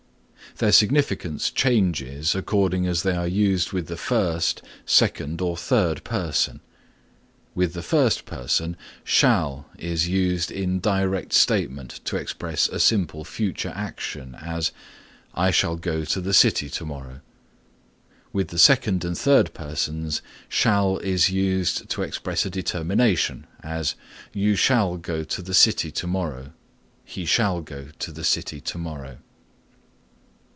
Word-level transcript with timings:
Their 0.57 0.73
significance 0.73 1.49
changes 1.49 2.35
according 2.35 2.85
as 2.85 3.03
they 3.03 3.15
are 3.15 3.27
used 3.27 3.71
with 3.71 3.87
the 3.87 3.95
first, 3.95 4.61
second 4.85 5.39
or 5.39 5.55
third 5.55 6.03
person. 6.03 6.59
With 7.55 7.71
the 7.73 7.81
first 7.81 8.25
person 8.25 8.75
shall 9.05 9.67
is 9.79 10.09
used 10.09 10.51
in 10.51 10.81
direct 10.81 11.31
statement 11.31 12.01
to 12.03 12.17
express 12.17 12.67
a 12.67 12.81
simple 12.81 13.23
future 13.23 13.71
action; 13.73 14.35
as, 14.35 14.73
"I 15.33 15.51
shall 15.51 15.77
go 15.77 16.03
to 16.03 16.19
the 16.19 16.33
city 16.33 16.69
to 16.71 16.85
morrow." 16.85 17.21
With 18.33 18.49
the 18.49 18.59
second 18.59 19.05
and 19.05 19.17
third 19.17 19.53
persons 19.53 20.21
shall 20.49 20.97
is 20.97 21.29
used 21.29 21.87
to 21.89 22.01
express 22.01 22.45
a 22.45 22.49
determination; 22.49 23.47
as, 23.63 23.95
"You 24.33 24.55
shall 24.57 24.97
go 24.97 25.23
to 25.23 25.41
the 25.41 25.53
city 25.55 25.91
to 25.91 26.07
morrow," 26.07 26.51
"He 27.05 27.23
shall 27.23 27.61
go 27.61 27.87
to 27.99 28.11
the 28.11 28.25
city 28.25 28.59
to 28.59 28.77
morrow." 28.77 29.19